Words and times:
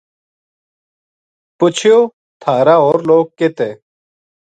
پُچھیو 1.57 1.99
تھار 2.41 2.67
ا 2.73 2.75
ہور 2.83 2.99
لوک 3.07 3.27
کِت 3.37 3.57
ہے۔ 3.65 3.71